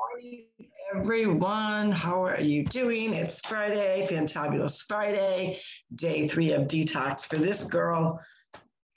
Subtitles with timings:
[0.00, 0.46] morning,
[0.96, 1.92] everyone.
[1.92, 3.12] How are you doing?
[3.12, 5.60] It's Friday, fantabulous Friday,
[5.94, 8.18] day three of detox for this girl.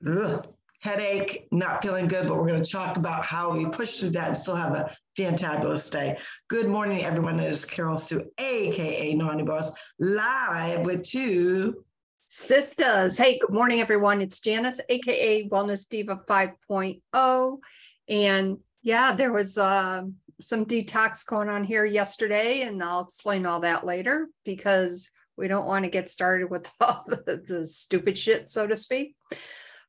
[0.07, 0.47] Ugh,
[0.79, 4.29] headache, not feeling good, but we're going to talk about how we push through that
[4.29, 6.17] and still have a fantabulous day.
[6.47, 7.37] Good morning, everyone.
[7.41, 11.83] It is Carol Sue, aka Naughty Boss, live with two
[12.29, 13.17] sisters.
[13.17, 14.21] Hey, good morning, everyone.
[14.21, 17.57] It's Janice, aka Wellness Diva 5.0.
[18.07, 20.03] And yeah, there was uh,
[20.41, 25.65] some detox going on here yesterday, and I'll explain all that later because we don't
[25.65, 29.15] want to get started with all the, the stupid shit, so to speak.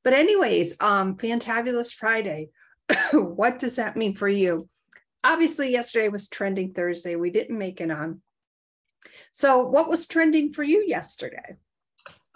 [0.02, 2.50] But anyways, um, fantabulous Friday.
[3.12, 4.68] what does that mean for you?
[5.22, 7.16] Obviously, yesterday was trending Thursday.
[7.16, 8.20] We didn't make it on.
[9.32, 11.56] So, what was trending for you yesterday?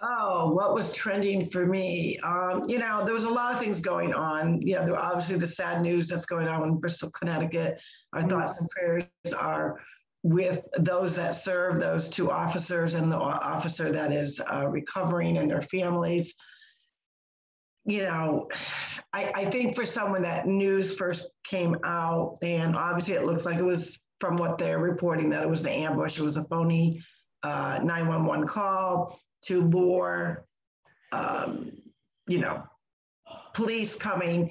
[0.01, 2.19] Oh, what was trending for me?
[2.21, 4.63] Um, you know, there was a lot of things going on.
[4.63, 7.81] You know, there obviously the sad news that's going on in Bristol, Connecticut.
[8.13, 8.29] Our mm-hmm.
[8.29, 9.05] thoughts and prayers
[9.37, 9.81] are
[10.23, 15.51] with those that serve those two officers and the officer that is uh, recovering and
[15.51, 16.37] their families.
[17.85, 18.49] You know,
[19.13, 23.57] I, I think for someone that news first came out, and obviously it looks like
[23.57, 27.03] it was from what they're reporting that it was an ambush, it was a phony
[27.43, 30.47] uh, 911 call to lure,
[31.13, 31.71] um,
[32.27, 32.65] you know,
[33.55, 34.51] police coming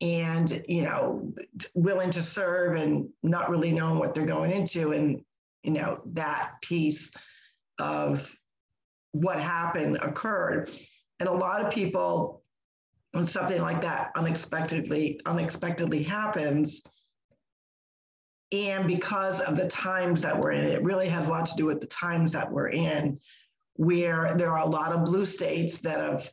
[0.00, 1.32] and, you know,
[1.74, 4.92] willing to serve and not really knowing what they're going into.
[4.92, 5.22] And,
[5.62, 7.14] you know, that piece
[7.78, 8.34] of
[9.12, 10.70] what happened occurred.
[11.18, 12.42] And a lot of people,
[13.12, 16.82] when something like that unexpectedly, unexpectedly happens,
[18.52, 21.66] and because of the times that we're in, it really has a lot to do
[21.66, 23.20] with the times that we're in
[23.80, 26.30] where there are a lot of blue states that have,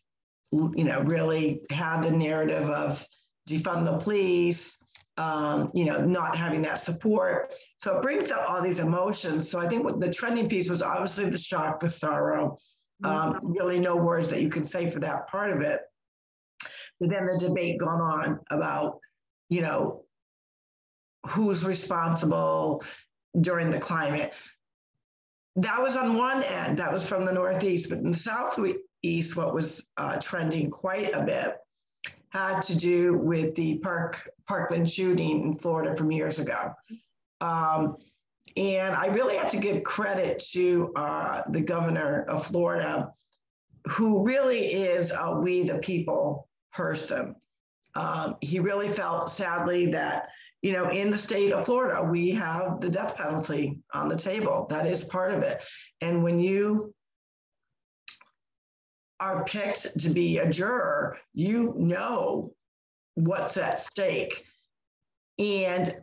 [0.52, 3.08] you know, really had the narrative of
[3.50, 4.84] defund the police,
[5.16, 7.54] um, you know, not having that support.
[7.78, 9.50] So it brings up all these emotions.
[9.50, 12.58] So I think what the trending piece was obviously the shock, the sorrow,
[13.06, 13.54] um, mm-hmm.
[13.54, 15.80] really no words that you can say for that part of it.
[17.00, 19.00] But then the debate gone on about,
[19.48, 20.04] you know,
[21.28, 22.84] who's responsible
[23.40, 24.34] during the climate
[25.58, 29.54] that was on one end, that was from the Northeast, but in the Southeast, what
[29.54, 31.58] was uh, trending quite a bit
[32.30, 36.74] had to do with the Park Parkland shooting in Florida from years ago.
[37.42, 37.98] Um,
[38.56, 43.12] and I really have to give credit to uh, the governor of Florida,
[43.88, 47.36] who really is a we the people person.
[47.96, 50.30] Um, he really felt sadly that
[50.62, 54.68] you know, in the state of Florida, we have the death penalty on the table.
[54.70, 55.64] That is part of it.
[56.02, 56.94] And when you
[59.20, 62.54] are picked to be a juror, you know
[63.16, 64.44] what's at stake.
[65.40, 65.96] And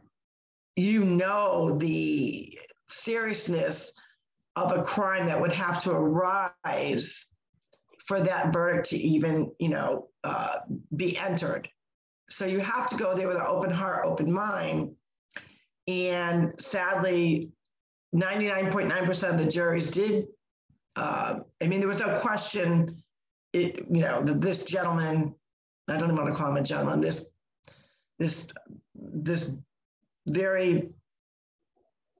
[0.76, 3.98] you know the seriousness
[4.56, 7.30] of a crime that would have to arise
[8.06, 10.58] for that verdict to even, you know, uh,
[10.94, 11.68] be entered.
[12.30, 14.94] So you have to go there with an open heart, open mind.
[15.86, 17.50] And sadly,
[18.14, 20.26] 99.9% of the juries did.
[20.96, 23.02] Uh, I mean, there was no question.
[23.52, 25.34] It, you know, this gentleman,
[25.88, 27.00] I don't even want to call him a gentleman.
[27.00, 27.26] This,
[28.18, 28.50] this,
[28.94, 29.54] this
[30.26, 30.90] very,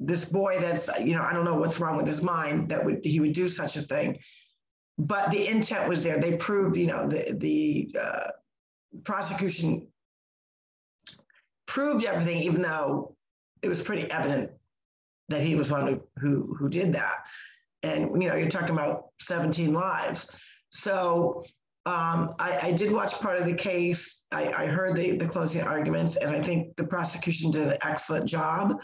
[0.01, 3.05] this boy that's, you know, I don't know what's wrong with his mind that would
[3.05, 4.19] he would do such a thing,
[4.99, 6.19] but the intent was there.
[6.19, 8.31] They proved, you know, the the uh,
[9.05, 9.87] prosecution
[11.75, 13.17] proved everything, even though
[13.61, 14.49] it was pretty evident
[15.29, 17.25] that he was one who, who, who did that.
[17.83, 20.31] And, you know, you're talking about 17 lives.
[20.71, 21.43] So
[21.85, 24.25] um, I, I, did watch part of the case.
[24.31, 28.27] I, I, heard the, the closing arguments, and I think the prosecution did an excellent
[28.27, 28.81] job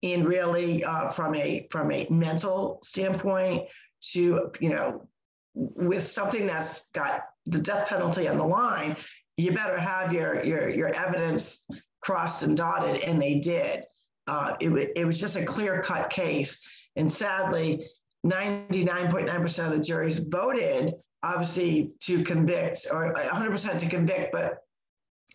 [0.00, 3.68] in really uh, from a from a mental standpoint
[4.12, 5.06] to you know
[5.54, 8.96] with something that's got the death penalty on the line,
[9.36, 11.66] you better have your your your evidence
[12.06, 13.84] crossed and dotted, and they did.
[14.28, 16.62] Uh, it, it was just a clear cut case.
[16.94, 17.84] And sadly,
[18.24, 20.94] 99.9% of the juries voted,
[21.24, 24.58] obviously, to convict, or 100% to convict, but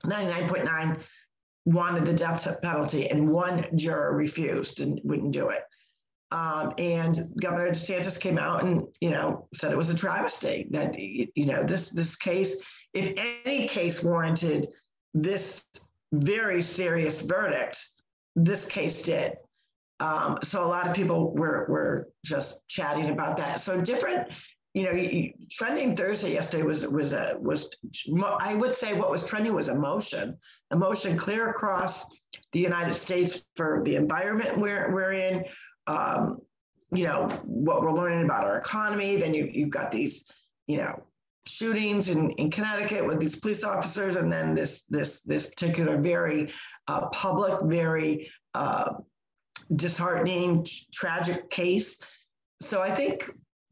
[0.06, 1.02] 99.9
[1.66, 5.64] wanted the death penalty, and one juror refused and wouldn't do it.
[6.32, 10.98] Um, and Governor DeSantis came out and you know said it was a travesty that
[10.98, 12.56] you know this this case,
[12.94, 13.14] if
[13.46, 14.70] any case warranted
[15.14, 15.66] this
[16.12, 17.86] very serious verdict.
[18.36, 19.34] This case did.
[20.00, 23.60] Um, so a lot of people were, were just chatting about that.
[23.60, 24.28] So different
[24.74, 27.70] you know, trending Thursday yesterday was was a was
[28.40, 30.38] I would say what was trending was emotion,
[30.72, 32.06] emotion clear across
[32.54, 35.44] the United States for the environment we're we're in.
[35.88, 36.40] Um,
[36.94, 39.18] you know what we're learning about our economy.
[39.18, 40.26] Then you you've got these
[40.68, 41.04] you know
[41.48, 46.52] shootings in, in Connecticut with these police officers, and then this this this particular very
[46.88, 48.94] uh, public, very uh,
[49.76, 52.02] disheartening, tragic case.
[52.62, 53.24] So I think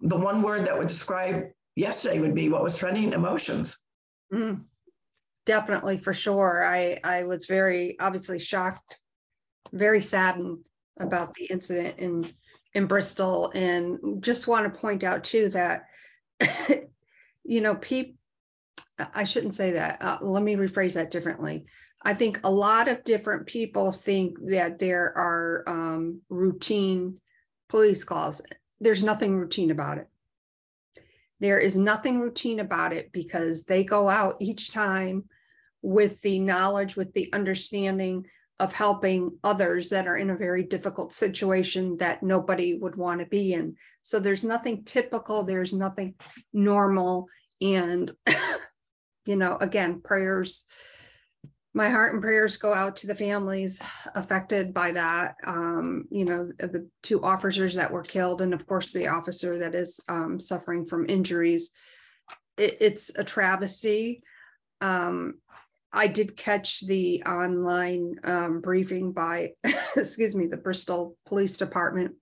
[0.01, 1.43] the one word that would describe
[1.75, 3.81] yesterday would be what was trending emotions.
[4.33, 4.63] Mm,
[5.45, 6.65] definitely, for sure.
[6.65, 8.97] I I was very obviously shocked,
[9.73, 10.59] very saddened
[10.99, 12.25] about the incident in
[12.73, 15.85] in Bristol, and just want to point out too that
[17.49, 18.15] you know people.
[19.13, 20.01] I shouldn't say that.
[20.01, 21.65] Uh, let me rephrase that differently.
[22.01, 27.19] I think a lot of different people think that there are um, routine
[27.69, 28.41] police calls
[28.81, 30.07] there's nothing routine about it.
[31.39, 35.25] There is nothing routine about it because they go out each time
[35.81, 38.25] with the knowledge, with the understanding
[38.59, 43.25] of helping others that are in a very difficult situation that nobody would want to
[43.25, 43.75] be in.
[44.03, 46.15] So there's nothing typical, there's nothing
[46.51, 47.27] normal.
[47.61, 48.11] And,
[49.25, 50.65] you know, again, prayers
[51.73, 53.81] my heart and prayers go out to the families
[54.15, 55.35] affected by that.
[55.45, 59.75] Um, you know, the two officers that were killed, and of course, the officer that
[59.75, 61.71] is um, suffering from injuries.
[62.57, 64.21] It, it's a travesty.
[64.81, 65.35] Um,
[65.93, 69.53] I did catch the online um, briefing by,
[69.95, 72.15] excuse me, the Bristol Police Department.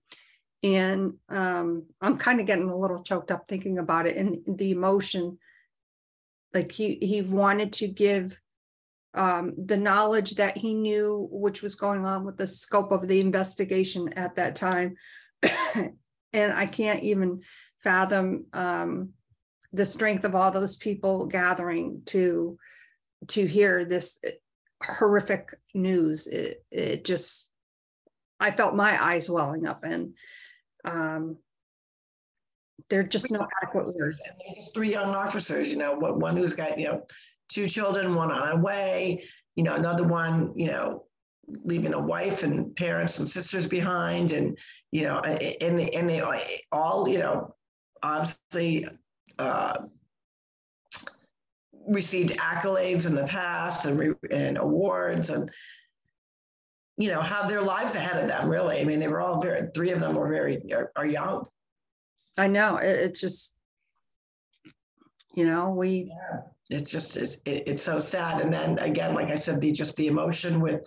[0.62, 4.72] And um, I'm kind of getting a little choked up thinking about it and the
[4.72, 5.38] emotion.
[6.52, 8.38] Like he he wanted to give
[9.14, 13.20] um, the knowledge that he knew which was going on with the scope of the
[13.20, 14.96] investigation at that time.
[16.32, 17.42] and I can't even
[17.82, 19.10] fathom um,
[19.72, 22.58] the strength of all those people gathering to
[23.28, 24.22] to hear this
[24.82, 26.26] horrific news.
[26.28, 27.50] It, it just,
[28.38, 30.14] I felt my eyes welling up and
[30.88, 31.36] um,
[32.90, 34.18] there are just no adequate words.
[34.72, 37.02] Three young officers, you know, one who's got, you know,
[37.48, 39.24] two children, one on a way,
[39.56, 41.04] you know, another one, you know,
[41.64, 44.56] leaving a wife and parents and sisters behind and
[44.92, 46.22] you know and they, and they
[46.72, 47.54] all you know
[48.02, 48.86] obviously
[49.38, 49.82] uh,
[51.88, 55.50] received accolades in the past and, re- and awards and
[56.98, 58.80] you know have their lives ahead of them really.
[58.80, 61.46] I mean they were all very three of them were very are, are young.
[62.36, 62.76] I know.
[62.76, 63.56] It, it's just
[65.34, 66.40] you know we yeah.
[66.70, 68.42] It's just it's, it, it's so sad.
[68.42, 70.82] And then again like i said the just the emotion with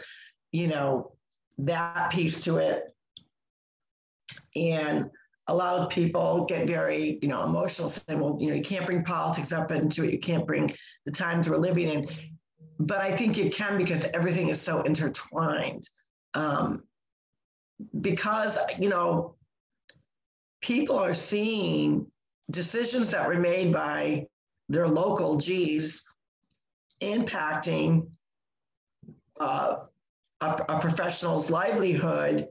[0.52, 1.14] you know
[1.58, 2.94] that piece to it.
[4.56, 5.10] And
[5.48, 8.86] a lot of people get very you know emotional saying well you know you can't
[8.86, 10.12] bring politics up into it.
[10.12, 10.76] You can't bring
[11.06, 12.10] the times we're living in.
[12.80, 15.88] But i think you can because everything is so intertwined
[16.34, 16.84] um,
[18.00, 19.36] because you know
[20.62, 22.08] people are seeing
[22.50, 24.26] decisions that were made by
[24.70, 26.06] their local G's
[27.02, 28.08] impacting
[29.40, 29.78] uh,
[30.42, 32.48] a, a professional's livelihood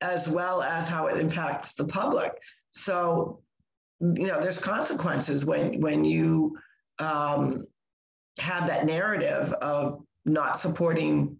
[0.00, 2.32] as well as how it impacts the public.
[2.70, 3.40] So,
[4.00, 6.56] you know, there's consequences when when you
[6.98, 7.66] um,
[8.38, 11.37] have that narrative of not supporting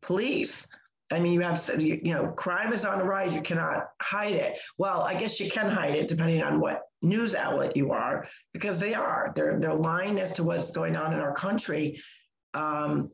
[0.00, 0.68] police.
[1.10, 3.34] I mean, you have, you, you know, crime is on the rise.
[3.34, 4.58] You cannot hide it.
[4.76, 8.78] Well, I guess you can hide it depending on what news outlet you are, because
[8.78, 9.32] they are.
[9.34, 12.00] They're they're lying as to what's going on in our country.
[12.52, 13.10] Um,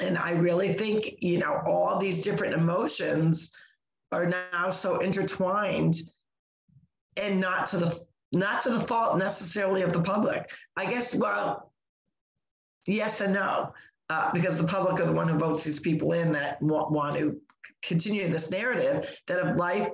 [0.00, 3.54] and I really think, you know, all these different emotions
[4.12, 5.96] are now so intertwined
[7.16, 8.00] and not to the
[8.32, 10.50] not to the fault necessarily of the public.
[10.76, 11.72] I guess, well,
[12.86, 13.72] yes and no,
[14.10, 17.16] uh, because the public are the one who votes these people in that want, want
[17.16, 17.40] to
[17.82, 19.88] continue this narrative that of life,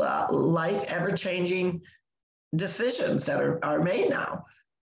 [0.00, 1.80] uh, life ever changing
[2.56, 4.44] decisions that are, are made now.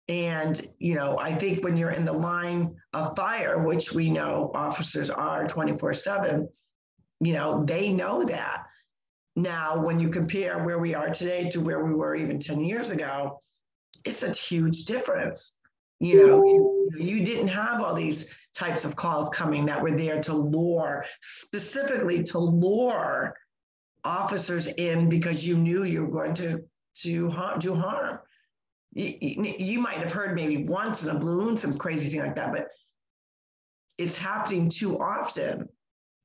[0.09, 4.53] And, you know, I think when you're in the line of fire, which we know
[4.55, 6.49] officers are 24 7,
[7.21, 8.67] you know, they know that.
[9.35, 12.91] Now, when you compare where we are today to where we were even 10 years
[12.91, 13.41] ago,
[14.05, 15.57] it's a huge difference.
[15.99, 20.21] You know, you, you didn't have all these types of calls coming that were there
[20.23, 23.35] to lure, specifically to lure
[24.05, 26.63] officers in because you knew you were going to
[27.03, 28.19] to harm, do harm.
[28.93, 29.17] You,
[29.59, 32.67] you, might have heard maybe once in a balloon some crazy thing like that, but
[33.97, 35.69] it's happening too often,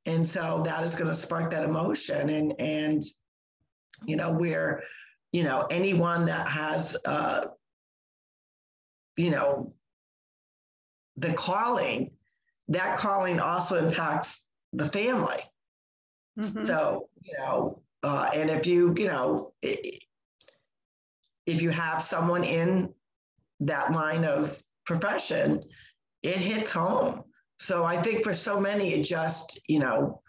[0.08, 2.30] and so that is going to spark that emotion.
[2.30, 3.04] And and
[4.06, 4.82] you know we're
[5.36, 7.48] you know, anyone that has, uh,
[9.18, 9.74] you know,
[11.18, 12.12] the calling,
[12.70, 15.42] that calling also impacts the family.
[16.40, 16.66] Mm-hmm.
[16.66, 20.02] So, you know, uh, and if you, you know, if
[21.62, 22.94] you have someone in
[23.62, 25.64] that line of profession,
[26.24, 27.24] it hits home.
[27.60, 30.22] So I think for so many, it just, you know,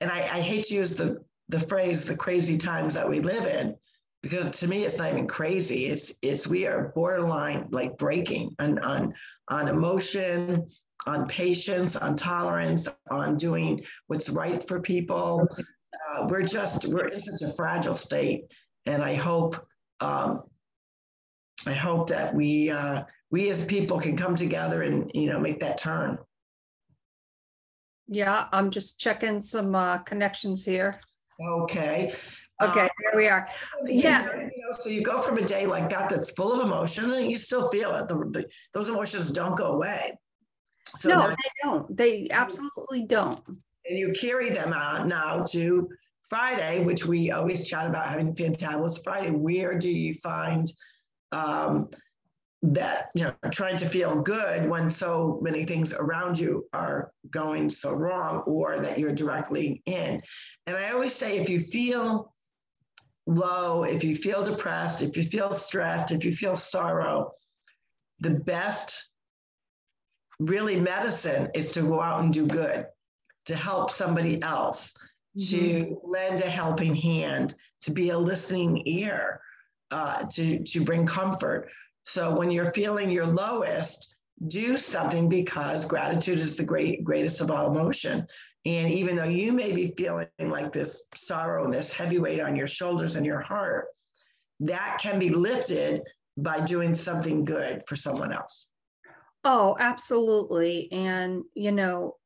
[0.00, 3.46] and I, I hate to use the the phrase the crazy times that we live
[3.46, 3.76] in,
[4.24, 5.84] because to me it's not even crazy.
[5.86, 9.12] It's it's we are borderline like breaking on on
[9.48, 10.66] on emotion,
[11.06, 15.46] on patience, on tolerance, on doing what's right for people.
[16.08, 18.44] Uh, we're just we're in such a fragile state,
[18.86, 19.56] and I hope
[20.00, 20.44] um,
[21.66, 25.60] I hope that we uh, we as people can come together and you know make
[25.60, 26.16] that turn.
[28.08, 30.98] Yeah, I'm just checking some uh, connections here.
[31.38, 32.14] Okay.
[32.62, 33.48] Okay, um, there we are.
[33.84, 34.24] Yeah.
[34.24, 37.30] You know, so you go from a day like that that's full of emotion and
[37.30, 38.08] you still feel it.
[38.08, 40.16] The, the, those emotions don't go away.
[40.96, 41.96] So no, now, they don't.
[41.96, 43.40] They absolutely don't.
[43.48, 45.88] And you carry them out now to
[46.28, 49.30] Friday, which we always chat about having Fantabulous Friday.
[49.30, 50.72] Where do you find
[51.32, 51.88] um,
[52.72, 57.68] that you know trying to feel good when so many things around you are going
[57.68, 60.18] so wrong or that you're directly in
[60.66, 62.32] and i always say if you feel
[63.26, 67.30] low if you feel depressed if you feel stressed if you feel sorrow
[68.20, 69.10] the best
[70.38, 72.86] really medicine is to go out and do good
[73.46, 74.94] to help somebody else
[75.38, 75.66] mm-hmm.
[75.66, 79.40] to lend a helping hand to be a listening ear
[79.90, 81.70] uh, to to bring comfort
[82.04, 84.14] so when you're feeling your lowest,
[84.48, 88.26] do something because gratitude is the great greatest of all emotion.
[88.66, 92.56] And even though you may be feeling like this sorrow, and this heavy weight on
[92.56, 93.86] your shoulders and your heart,
[94.60, 96.02] that can be lifted
[96.36, 98.68] by doing something good for someone else.
[99.44, 100.90] Oh, absolutely.
[100.90, 102.16] And you know,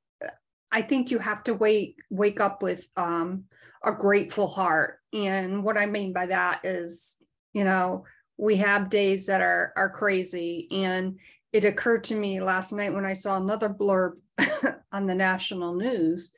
[0.70, 3.44] I think you have to wake wake up with um,
[3.84, 5.00] a grateful heart.
[5.12, 7.16] And what I mean by that is,
[7.52, 8.04] you know,
[8.38, 11.18] we have days that are are crazy and
[11.52, 14.12] it occurred to me last night when i saw another blurb
[14.92, 16.32] on the national news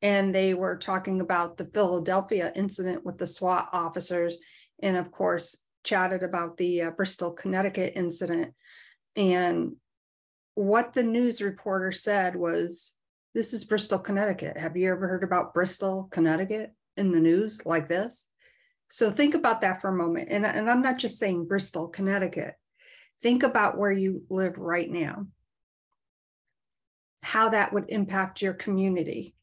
[0.00, 4.38] and they were talking about the philadelphia incident with the swat officers
[4.82, 8.54] and of course chatted about the uh, bristol connecticut incident
[9.16, 9.76] and
[10.54, 12.96] what the news reporter said was
[13.34, 17.88] this is bristol connecticut have you ever heard about bristol connecticut in the news like
[17.88, 18.30] this
[18.92, 20.28] so think about that for a moment.
[20.30, 22.56] And, and I'm not just saying Bristol, Connecticut.
[23.22, 25.28] Think about where you live right now,
[27.22, 29.34] how that would impact your community.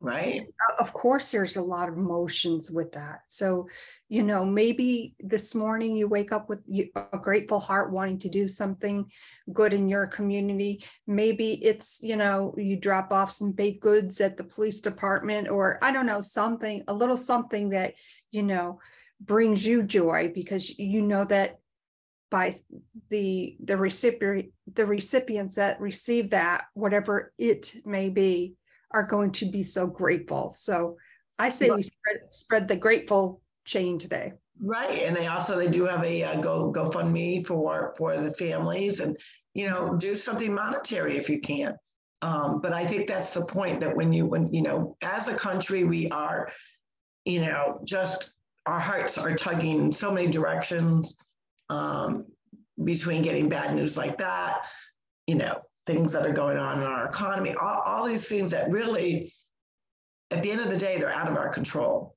[0.00, 0.46] Right.
[0.78, 3.22] Of course, there's a lot of emotions with that.
[3.26, 3.68] So,
[4.08, 6.60] you know, maybe this morning you wake up with
[6.94, 9.10] a grateful heart wanting to do something
[9.52, 10.84] good in your community.
[11.08, 15.80] Maybe it's, you know, you drop off some baked goods at the police department, or
[15.82, 17.94] I don't know, something, a little something that
[18.30, 18.78] you know
[19.20, 21.58] brings you joy because you know that
[22.30, 22.52] by
[23.10, 28.54] the the recipient the recipients that receive that whatever it may be
[28.92, 30.52] are going to be so grateful.
[30.54, 30.96] So
[31.38, 34.32] i say we spread, spread the grateful chain today.
[34.60, 39.00] Right and they also they do have a uh, go gofundme for for the families
[39.00, 39.16] and
[39.54, 41.76] you know do something monetary if you can.
[42.20, 45.34] Um, but i think that's the point that when you when you know as a
[45.34, 46.50] country we are
[47.28, 51.16] you know, just our hearts are tugging in so many directions
[51.70, 52.26] um,
[52.84, 54.60] between getting bad news like that,
[55.26, 58.70] you know, things that are going on in our economy, all, all these things that
[58.70, 59.32] really,
[60.30, 62.14] at the end of the day, they're out of our control.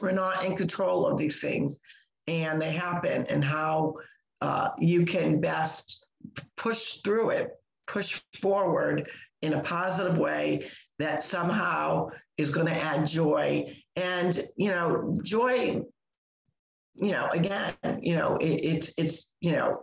[0.00, 1.80] We're not in control of these things,
[2.26, 3.94] and they happen, and how
[4.40, 6.06] uh, you can best
[6.56, 7.50] push through it,
[7.86, 9.08] push forward
[9.42, 15.82] in a positive way that somehow is going to add joy and you know joy
[17.00, 19.82] you know again you know it, it's it's you know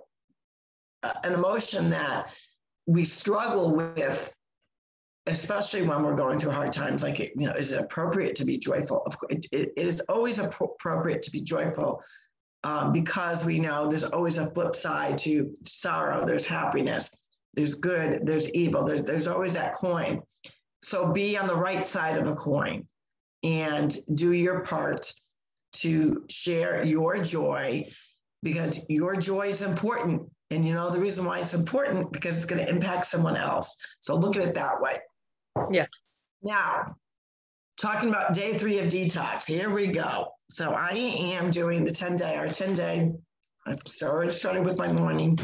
[1.23, 2.27] an emotion that
[2.85, 4.33] we struggle with
[5.27, 8.45] especially when we're going through hard times like it, you know is it appropriate to
[8.45, 9.03] be joyful?
[9.05, 12.01] Of course it, it is always appropriate to be joyful
[12.63, 17.15] um, because we know there's always a flip side to sorrow there's happiness
[17.53, 20.21] there's good there's evil there's, there's always that coin.
[20.81, 22.87] So be on the right side of the coin
[23.43, 25.11] and do your part
[25.81, 27.89] to share your joy
[28.43, 30.23] because your joy is important.
[30.49, 33.77] And you know the reason why it's important because it's going to impact someone else.
[33.99, 34.97] So look at it that way.
[35.71, 35.83] Yeah.
[36.41, 36.93] Now,
[37.77, 39.45] talking about day three of detox.
[39.45, 40.29] Here we go.
[40.49, 43.11] So I am doing the 10 day, or 10 day.
[43.65, 45.37] I've already started with my morning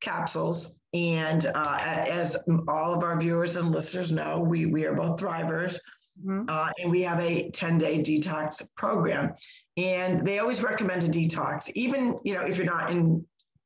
[0.00, 0.78] capsules.
[0.94, 2.36] And uh, as
[2.68, 5.78] all of our viewers and listeners know, we, we are both thrivers.
[6.20, 6.44] Mm-hmm.
[6.48, 9.34] Uh, and we have a 10 day detox program.
[9.76, 13.24] And they always recommend a detox, even you know if you're not in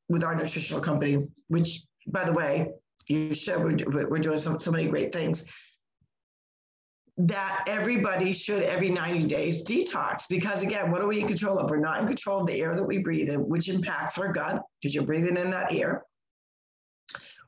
[0.09, 2.71] with our nutritional company, which by the way,
[3.09, 3.59] you should.
[3.93, 5.45] We're, we're doing so, so many great things
[7.19, 11.71] that everybody should every 90 days detox because again what are we in control of
[11.71, 14.63] we're not in control of the air that we breathe in which impacts our gut
[14.81, 16.05] because you're breathing in that air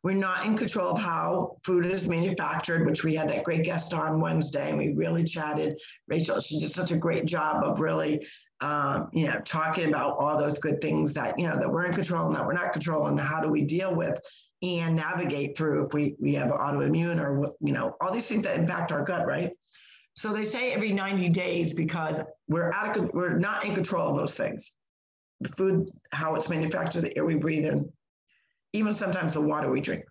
[0.03, 3.93] we're not in control of how food is manufactured which we had that great guest
[3.95, 5.79] on wednesday and we really chatted.
[6.07, 8.27] Rachel she did such a great job of really
[8.61, 11.93] um, you know talking about all those good things that you know that we're in
[11.93, 14.19] control and that we're not controlling how do we deal with
[14.63, 18.59] and navigate through if we we have autoimmune or you know all these things that
[18.59, 19.53] impact our gut right?
[20.15, 24.17] So they say every 90 days because we're out of we're not in control of
[24.17, 24.75] those things.
[25.41, 27.93] The food how it's manufactured the air we breathe in
[28.73, 30.05] even sometimes the water we drink.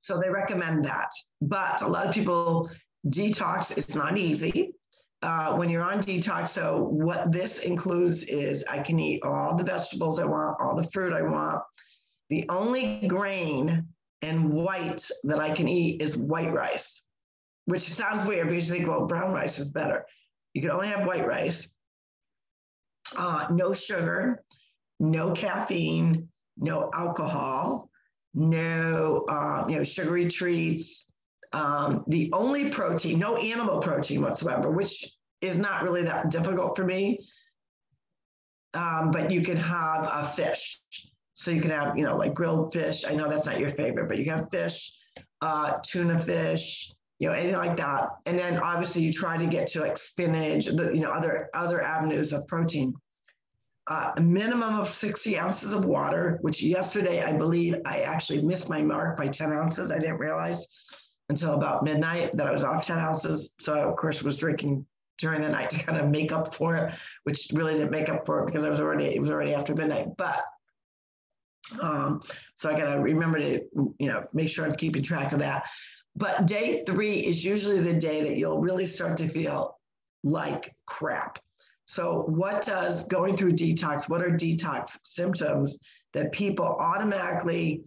[0.00, 1.10] So they recommend that.
[1.40, 2.70] But a lot of people
[3.06, 4.72] detox it's not easy.
[5.22, 9.62] Uh, when you're on detox so what this includes is i can eat all the
[9.62, 11.60] vegetables i want all the fruit i want.
[12.30, 13.86] The only grain
[14.22, 17.02] and white that I can eat is white rice,
[17.64, 20.06] which sounds weird because you think, well, brown rice is better.
[20.54, 21.72] You can only have white rice,
[23.16, 24.42] uh, no sugar,
[24.98, 26.28] no caffeine,
[26.60, 27.90] no alcohol,
[28.34, 31.10] no uh, you know sugary treats.
[31.52, 36.84] Um, the only protein, no animal protein whatsoever, which is not really that difficult for
[36.84, 37.26] me.
[38.74, 40.80] Um, but you can have a fish.
[41.34, 43.04] So you can have, you know, like grilled fish.
[43.08, 44.92] I know that's not your favorite, but you can have fish,
[45.40, 48.10] uh, tuna fish, you know, anything like that.
[48.26, 51.80] And then obviously you try to get to like spinach, the, you know, other other
[51.80, 52.94] avenues of protein.
[53.90, 58.70] Uh, a minimum of 60 ounces of water, which yesterday I believe I actually missed
[58.70, 59.90] my mark by 10 ounces.
[59.90, 60.68] I didn't realize
[61.28, 63.56] until about midnight that I was off 10 ounces.
[63.58, 64.86] So I, of course was drinking
[65.18, 68.24] during the night to kind of make up for it, which really didn't make up
[68.24, 70.16] for it because I was already it was already after midnight.
[70.16, 70.40] But
[71.82, 72.20] um,
[72.54, 73.60] so I got to remember to,
[73.98, 75.64] you know, make sure I'm keeping track of that.
[76.14, 79.78] But day three is usually the day that you'll really start to feel
[80.22, 81.40] like crap.
[81.90, 85.76] So, what does going through detox, what are detox symptoms
[86.12, 87.82] that people automatically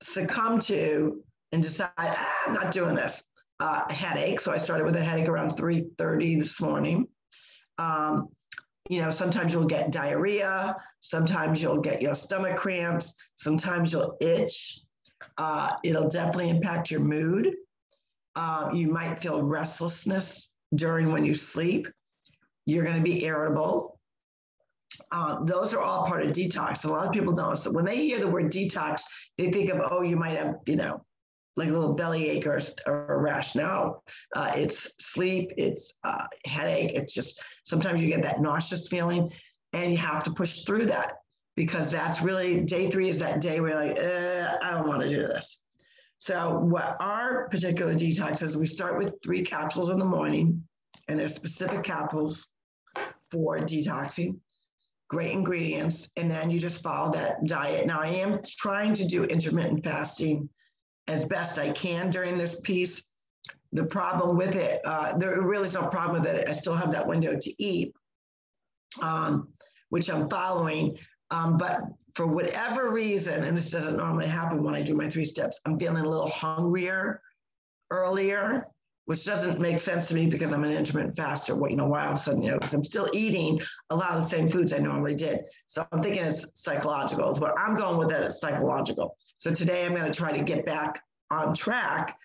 [0.00, 3.24] succumb to and decide, ah, I'm not doing this?
[3.58, 4.38] Uh, headache.
[4.38, 7.08] So, I started with a headache around 3:30 this morning.
[7.76, 8.28] Um,
[8.88, 14.78] you know, sometimes you'll get diarrhea, sometimes you'll get your stomach cramps, sometimes you'll itch.
[15.38, 17.52] Uh, it'll definitely impact your mood.
[18.36, 21.88] Uh, you might feel restlessness during when you sleep.
[22.70, 23.98] You're going to be irritable.
[25.10, 26.84] Uh, those are all part of detox.
[26.84, 27.56] A lot of people don't.
[27.56, 29.02] So when they hear the word detox,
[29.38, 31.04] they think of, oh, you might have, you know,
[31.56, 33.54] like a little belly ache or, or a rash.
[33.56, 34.02] No,
[34.36, 36.92] uh, it's sleep, it's uh, headache.
[36.94, 39.30] It's just sometimes you get that nauseous feeling,
[39.72, 41.14] and you have to push through that
[41.56, 45.20] because that's really day three is that day where like, I don't want to do
[45.20, 45.60] this.
[46.18, 50.62] So, what our particular detox is, we start with three capsules in the morning,
[51.08, 52.48] and there's specific capsules
[53.30, 54.38] for detoxing.
[55.08, 57.86] Great ingredients, and then you just follow that diet.
[57.86, 60.48] Now, I am trying to do intermittent fasting
[61.08, 63.08] as best I can during this piece.
[63.72, 66.48] The problem with it, uh, there really is no problem with it.
[66.48, 67.92] I still have that window to eat,
[69.02, 69.48] um,
[69.88, 70.96] which I'm following.
[71.30, 71.80] Um, but
[72.14, 75.78] for whatever reason, and this doesn't normally happen when I do my three steps, I'm
[75.78, 77.20] feeling a little hungrier
[77.90, 78.66] earlier,
[79.06, 81.54] which doesn't make sense to me because I'm an intermittent faster.
[81.54, 83.60] What you know, why all of a sudden, you know, because I'm still eating
[83.90, 85.40] a lot of the same foods I normally did.
[85.66, 87.28] So I'm thinking it's psychological.
[87.30, 88.22] Is what I'm going with it.
[88.22, 89.16] It's psychological.
[89.36, 92.16] So today I'm going to try to get back on track,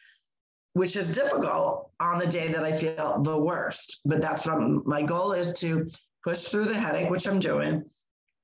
[0.73, 4.01] which is difficult on the day that I feel the worst.
[4.05, 5.87] But that's what my goal is to
[6.23, 7.83] push through the headache, which I'm doing.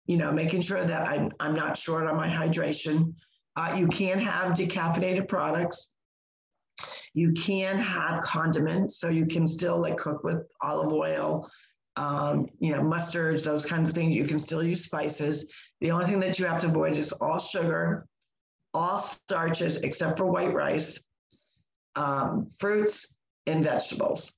[0.07, 3.13] You know, making sure that I'm I'm not short on my hydration.
[3.55, 5.93] Uh, you can have decaffeinated products.
[7.13, 11.49] You can have condiments, so you can still like cook with olive oil,
[11.97, 14.15] um, you know, mustards, those kinds of things.
[14.15, 15.51] You can still use spices.
[15.81, 18.07] The only thing that you have to avoid is all sugar
[18.73, 21.05] all starches except for white rice,
[21.95, 24.37] um, fruits and vegetables,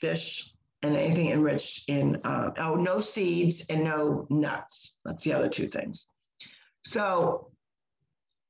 [0.00, 4.98] fish, and anything enriched in, uh, oh, no seeds and no nuts.
[5.04, 6.08] That's the other two things.
[6.84, 7.50] So,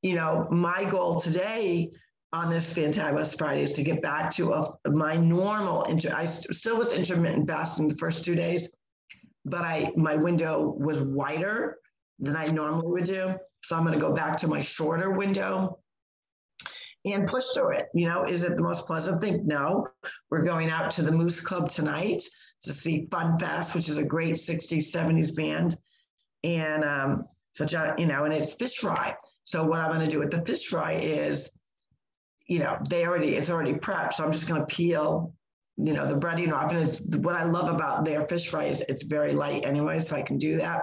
[0.02, 1.90] you know, my goal today
[2.32, 5.84] on this fantabulous Friday is to get back to a, my normal.
[5.84, 8.72] Inter- I still was intermittent fasting the first two days,
[9.44, 11.78] but I my window was wider
[12.18, 13.34] than I normally would do.
[13.62, 15.78] So I'm going to go back to my shorter window
[17.04, 17.88] and push through it.
[17.94, 19.46] You know, is it the most pleasant thing?
[19.46, 19.86] No.
[20.30, 22.22] We're going out to the Moose Club tonight
[22.62, 25.76] to see Fun Fast, which is a great 60s, 70s band.
[26.44, 27.64] And um, so,
[27.98, 29.14] you know, and it's fish fry.
[29.44, 31.57] So what I'm going to do with the fish fry is,
[32.48, 34.14] you know, they already, it's already prepped.
[34.14, 35.32] So I'm just going to peel,
[35.76, 36.72] you know, the breading off.
[36.72, 40.16] And it's what I love about their fish fry is it's very light anyway, so
[40.16, 40.82] I can do that.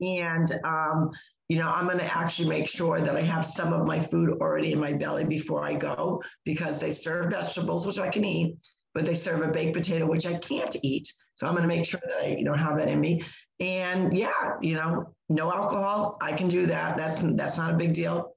[0.00, 1.10] And um,
[1.48, 4.30] you know, I'm going to actually make sure that I have some of my food
[4.40, 8.56] already in my belly before I go because they serve vegetables, which I can eat,
[8.94, 11.12] but they serve a baked potato, which I can't eat.
[11.34, 13.22] So I'm going to make sure that I, you know, have that in me.
[13.60, 16.16] And yeah, you know, no alcohol.
[16.20, 16.96] I can do that.
[16.96, 18.33] That's that's not a big deal.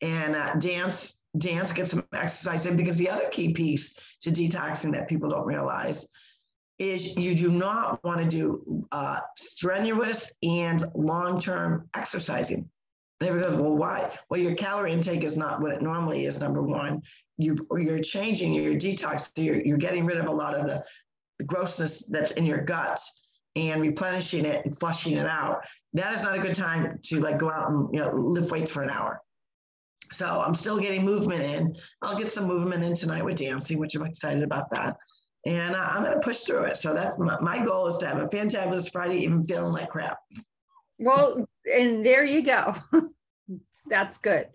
[0.00, 4.92] And uh, dance, dance, get some exercise in because the other key piece to detoxing
[4.92, 6.06] that people don't realize
[6.78, 12.68] is you do not want to do uh, strenuous and long-term exercising.
[13.20, 14.18] And everybody goes, well, why?
[14.28, 16.38] Well, your calorie intake is not what it normally is.
[16.38, 17.00] Number one,
[17.38, 19.30] you you're changing your detox.
[19.36, 20.84] You're, you're getting rid of a lot of the,
[21.38, 23.22] the grossness that's in your guts
[23.54, 25.64] and replenishing it and flushing it out.
[25.94, 28.70] That is not a good time to like go out and you know lift weights
[28.70, 29.22] for an hour.
[30.12, 31.76] So I'm still getting movement in.
[32.02, 34.96] I'll get some movement in tonight with dancing, which I'm excited about that
[35.46, 36.76] and I, am going to push through it.
[36.76, 40.18] So that's my, my goal is to have a fantabulous Friday, even feeling like crap.
[40.98, 42.74] Well, and there you go.
[43.88, 44.48] that's good.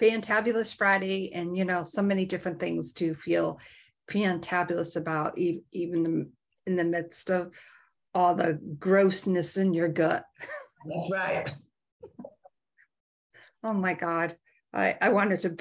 [0.00, 3.58] Fantabulous Friday, and you know, so many different things to feel
[4.10, 6.30] fantabulous about, even
[6.66, 7.52] in the midst of
[8.14, 10.24] all the grossness in your gut.
[10.84, 11.54] That's right.
[13.64, 14.36] oh my God.
[14.72, 15.56] I, I wanted to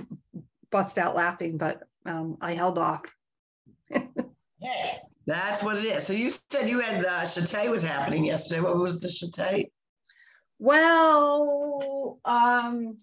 [0.71, 3.03] bust out laughing, but um, I held off.
[3.89, 6.05] Yeah, that's what it is.
[6.05, 8.61] So you said you had uh, Chate was happening yesterday.
[8.61, 9.71] What was the Chate?
[10.59, 12.97] Well, um,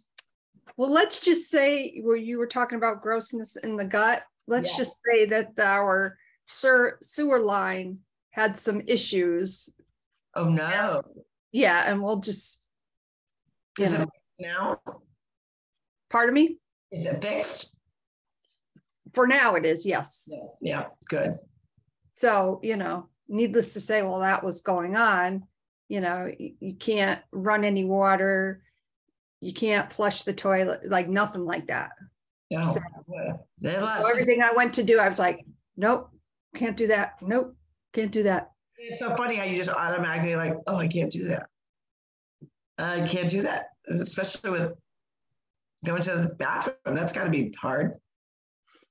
[0.77, 4.23] well, let's just say where you were talking about grossness in the gut.
[4.47, 4.79] Let's yeah.
[4.79, 7.99] just say that our sewer line
[8.31, 9.71] had some issues.
[10.35, 11.03] Oh no!
[11.53, 12.62] yeah, and we'll just
[13.79, 14.03] is know.
[14.03, 14.81] it now?
[16.11, 16.59] Pardon me.
[16.92, 17.75] Is it fixed?
[19.14, 20.29] For now, it is, yes.
[20.31, 21.38] Yeah, yeah, good.
[22.12, 25.45] So, you know, needless to say, while that was going on,
[25.88, 28.62] you know, you, you can't run any water,
[29.40, 31.90] you can't flush the toilet, like nothing like that.
[32.51, 32.66] Yeah.
[32.66, 32.81] So,
[33.62, 35.45] so everything I went to do, I was like,
[35.77, 36.11] nope,
[36.55, 37.21] can't do that.
[37.23, 37.57] Nope,
[37.92, 38.53] can't do that.
[38.79, 41.49] It's so funny how you just automatically like, oh, I can't do that.
[42.79, 44.73] I can't do that, especially with
[45.87, 46.77] going to the bathroom.
[46.85, 47.94] That's got to be hard.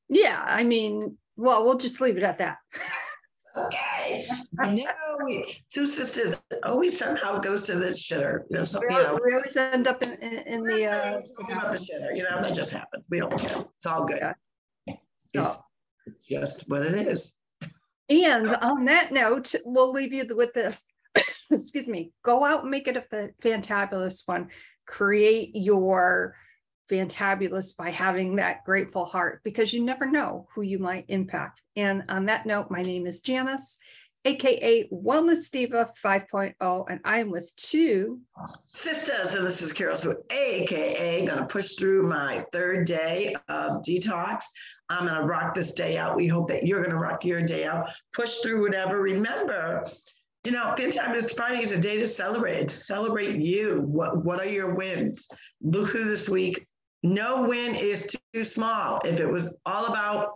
[0.10, 2.58] Yeah, I mean, well, we'll just leave it at that.
[3.58, 4.26] okay.
[4.60, 4.86] I know
[5.26, 8.44] we, two sisters always somehow goes to this shitter.
[8.50, 11.22] You know, so, we, you know, we always end up in, in, in the uh
[11.40, 13.04] about the shitter, you know, that just happens.
[13.10, 13.66] We don't care.
[13.76, 14.22] It's all good.
[15.34, 15.54] Yeah.
[16.08, 17.34] It's just what it is.
[18.10, 20.84] And on that note, we'll leave you with this.
[21.52, 22.12] Excuse me.
[22.24, 24.50] Go out and make it a fantabulous one.
[24.86, 26.36] Create your
[26.90, 31.62] fantabulous by having that grateful heart because you never know who you might impact.
[31.76, 33.80] And on that note, my name is Janice,
[34.26, 38.20] aka Wellness Diva 5.0, and I am with two
[38.64, 39.36] sisters.
[39.36, 44.46] And this is Carol, so aka gonna push through my third day of detox.
[44.90, 46.16] I'm gonna rock this day out.
[46.16, 47.92] We hope that you're gonna rock your day out.
[48.14, 49.00] Push through whatever.
[49.00, 49.84] Remember,
[50.44, 53.82] you know, Fantabulous Friday is a day to celebrate, to celebrate you.
[53.82, 55.28] What what are your wins?
[55.62, 56.68] Look who this week
[57.06, 59.00] no win is too small.
[59.06, 60.34] If it was all about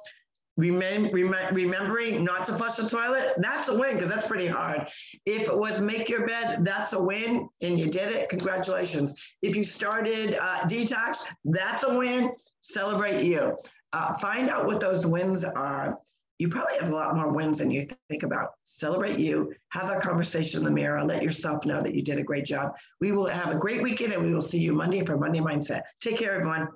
[0.59, 4.87] remem- rem- remembering not to flush the toilet, that's a win because that's pretty hard.
[5.25, 8.29] If it was make your bed, that's a win and you did it.
[8.29, 9.15] Congratulations.
[9.41, 12.31] If you started uh, detox, that's a win.
[12.61, 13.55] Celebrate you.
[13.91, 15.97] Uh, find out what those wins are.
[16.39, 18.51] You probably have a lot more wins than you think about.
[18.63, 19.53] Celebrate you.
[19.69, 21.03] Have that conversation in the mirror.
[21.03, 22.75] Let yourself know that you did a great job.
[23.01, 25.81] We will have a great weekend and we will see you Monday for Monday Mindset.
[25.99, 26.69] Take care, everyone.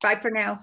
[0.00, 0.60] Bye for now.